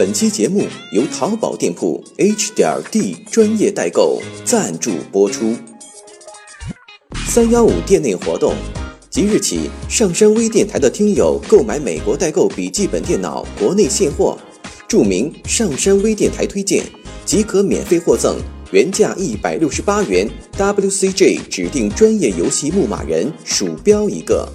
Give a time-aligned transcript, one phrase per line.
[0.00, 5.54] 本期节目由淘宝店铺 H 点 D 专业代购赞助播出。
[7.28, 8.54] 三幺五店内活动，
[9.10, 14.38] 即日起，上山微电台的听友购买美国代购笔记本电脑国内现货，
[14.88, 16.82] 注明“上山微电台推荐”，
[17.26, 18.38] 即可免费获赠
[18.70, 20.26] 原价一百六十八元
[20.56, 24.48] WCG 指定专业游戏牧马人鼠标一个。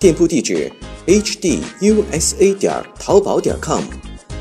[0.00, 0.68] 店铺地址
[1.06, 3.84] ：hdusa 点淘宝点 com。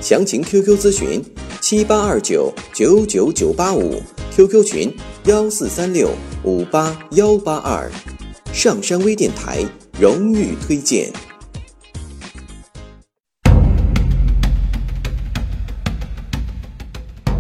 [0.02, 1.22] 详情 QQ 咨询：
[1.60, 4.02] 七八二九九九九八五
[4.34, 4.96] ，QQ 群：
[5.26, 6.10] 幺四三六
[6.44, 7.92] 五八幺八二。
[8.54, 9.64] 上山微电台
[10.00, 11.12] 荣誉推荐。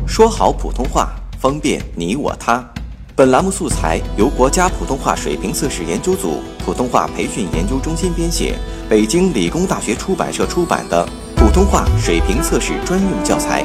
[0.06, 2.70] 说好普通话，方便你我他。
[3.16, 8.56] 本栏目素材由国家普通话水平测试研究组普通话培训研究中心编写，
[8.90, 11.08] 北京理工大学出版社出版的。
[11.40, 13.64] 普通话水平测试专用教材，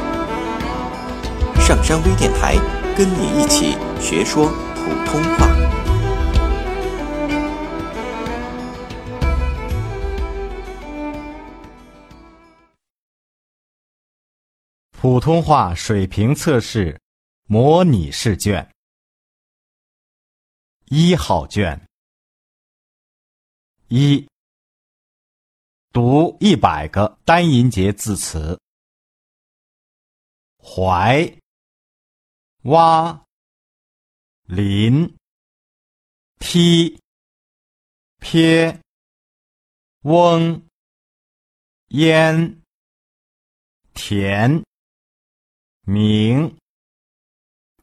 [1.60, 2.54] 上山微电台
[2.96, 5.48] 跟你一起学说普通话。
[14.92, 16.98] 普通话水平测试
[17.46, 18.70] 模拟试卷
[20.86, 21.86] 一号卷
[23.88, 24.26] 一。
[25.94, 28.60] 读一百个单音节字词：
[30.58, 31.38] 怀、
[32.62, 33.24] 挖、
[34.42, 35.16] 林、
[36.40, 36.98] 梯、
[38.18, 38.80] 撇、
[40.00, 40.66] 翁、
[41.90, 42.60] 烟、
[43.94, 44.64] 田、
[45.82, 46.58] 明、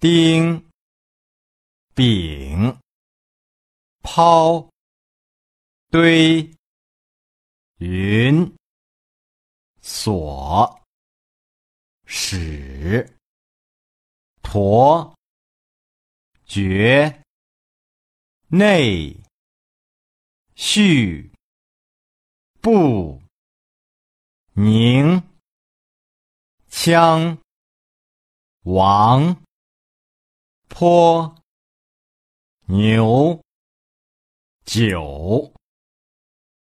[0.01, 0.69] 丁、
[1.95, 2.77] 丙、
[4.03, 4.69] 抛、
[5.89, 6.60] 堆。
[7.83, 8.55] 云
[9.81, 10.83] 锁
[12.05, 13.17] 使
[14.43, 15.17] 驼
[16.45, 17.23] 绝
[18.49, 19.19] 内
[20.53, 21.31] 续
[22.61, 23.19] 不
[24.53, 25.23] 宁
[26.69, 27.35] 枪
[28.61, 29.41] 王
[30.67, 31.35] 坡
[32.67, 33.41] 牛
[34.65, 35.51] 九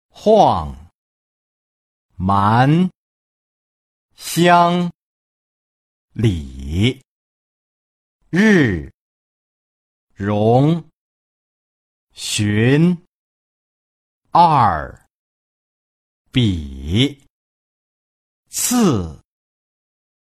[0.10, 0.85] 晃。
[2.16, 2.90] 蛮
[4.16, 4.90] 乡
[6.14, 7.02] 里
[8.30, 8.90] 日
[10.14, 10.90] 荣
[12.14, 12.98] 寻
[14.32, 15.08] 二
[16.32, 17.22] 比
[18.50, 19.22] 次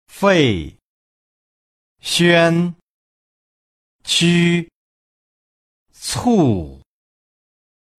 [0.06, 0.76] 费
[2.00, 2.72] 宣
[4.04, 4.70] 屈
[5.90, 6.80] 促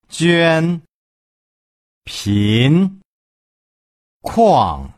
[0.07, 0.81] 捐
[2.05, 3.02] 贫。
[4.23, 4.89] 况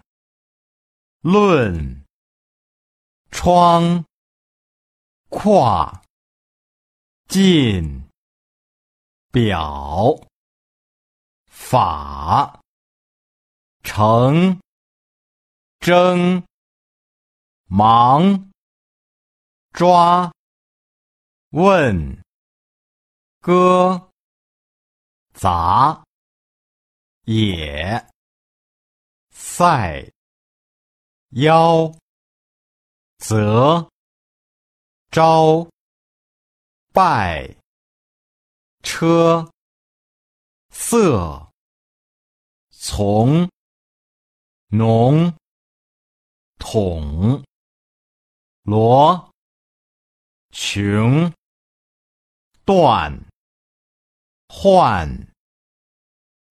[1.21, 2.05] 论
[3.31, 4.05] 窗
[5.29, 6.03] 跨
[7.27, 8.07] 进
[9.31, 10.15] 表
[11.47, 12.61] 法
[13.81, 14.59] 成
[15.79, 16.45] 争
[17.65, 18.51] 忙
[19.73, 20.31] 抓
[21.49, 22.21] 问
[23.41, 24.11] 歌
[25.33, 26.03] 杂
[27.23, 28.14] 也。
[29.47, 30.11] 赛、
[31.29, 31.89] 邀、
[33.19, 33.89] 则、
[35.11, 35.69] 招、
[36.91, 37.55] 拜、
[38.81, 39.49] 车、
[40.71, 41.53] 色、
[42.71, 43.47] 从、
[44.71, 45.31] 农、
[46.57, 47.45] 统、
[48.63, 49.31] 罗、
[50.49, 51.31] 穷、
[52.65, 53.25] 断、
[54.49, 55.07] 换、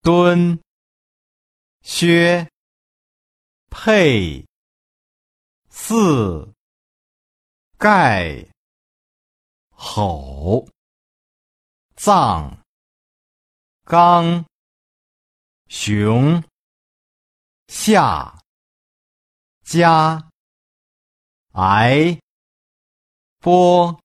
[0.00, 0.58] 蹲、
[1.82, 2.53] 薛。
[3.76, 4.46] 配
[5.68, 6.48] 四
[7.76, 8.46] 盖
[9.68, 10.64] 吼
[11.96, 12.56] 藏
[13.82, 14.46] 刚
[15.66, 16.40] 雄
[17.66, 18.40] 下
[19.64, 20.30] 加
[21.54, 22.16] 挨
[23.40, 24.00] 波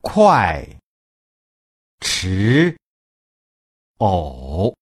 [0.00, 0.64] 快
[2.00, 2.78] 迟
[3.98, 4.72] 偶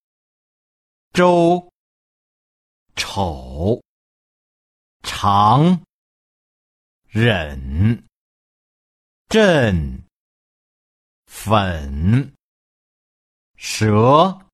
[1.15, 1.72] 周。
[3.15, 3.83] 口，
[5.03, 5.85] 长，
[7.09, 8.09] 忍，
[9.29, 10.03] 震，
[11.27, 12.33] 粉，
[13.55, 14.49] 蛇，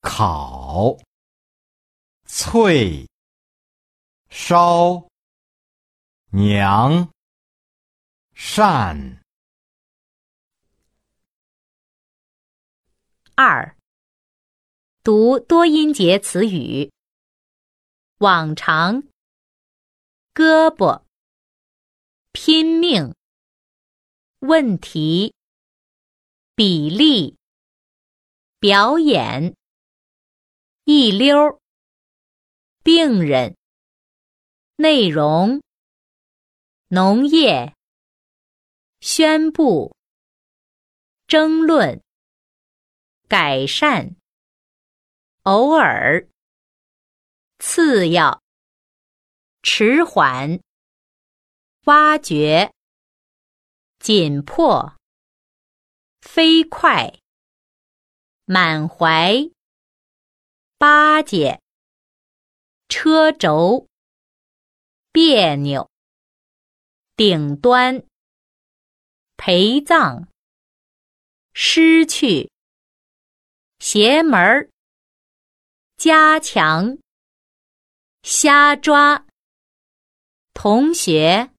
[0.00, 0.98] 烤，
[2.24, 3.06] 脆，
[4.28, 5.08] 烧，
[6.32, 7.08] 娘，
[8.34, 9.22] 善。
[13.36, 13.76] 二。
[15.04, 16.90] 读多音节词语：
[18.18, 19.02] 往常、
[20.32, 21.02] 胳膊，
[22.32, 23.14] 拼命，
[24.38, 25.34] 问题，
[26.54, 27.36] 比例，
[28.58, 29.54] 表演，
[30.84, 31.60] 一溜，
[32.82, 33.54] 病人，
[34.76, 35.60] 内容，
[36.88, 37.74] 农业，
[39.00, 39.94] 宣布，
[41.26, 42.02] 争论，
[43.28, 44.16] 改善，
[45.42, 46.26] 偶尔，
[47.58, 48.42] 次要。
[49.62, 50.60] 迟缓，
[51.86, 52.72] 挖掘，
[53.98, 54.96] 紧迫，
[56.20, 57.18] 飞快，
[58.44, 59.50] 满怀，
[60.78, 61.60] 巴结，
[62.88, 63.88] 车轴，
[65.10, 65.90] 别扭，
[67.16, 68.06] 顶端，
[69.36, 70.28] 陪葬，
[71.54, 72.52] 失去，
[73.80, 74.70] 邪门儿，
[75.96, 76.98] 加强，
[78.28, 79.24] 瞎抓。
[80.52, 81.52] 同学，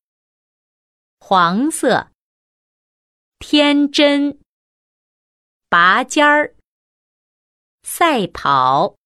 [1.18, 2.12] 黄色，
[3.40, 4.38] 天真，
[5.70, 6.54] 拔尖儿，
[7.84, 8.98] 赛跑，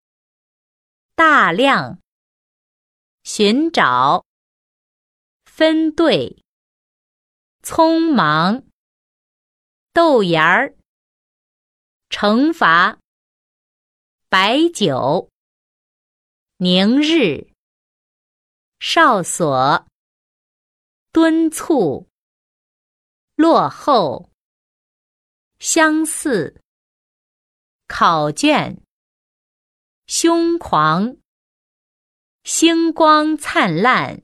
[1.14, 2.00] 大量，
[3.24, 4.26] 寻找，
[5.46, 6.44] 分队，
[7.62, 8.64] 匆忙，
[9.94, 10.76] 豆芽儿，
[12.10, 12.98] 惩罚，
[14.30, 15.30] 白酒，
[16.58, 17.51] 明日。
[18.84, 19.86] 哨所，
[21.12, 22.10] 敦促，
[23.36, 24.32] 落后，
[25.60, 26.60] 相似，
[27.88, 28.82] 考卷，
[30.08, 31.16] 凶狂，
[32.44, 34.24] 星光灿烂。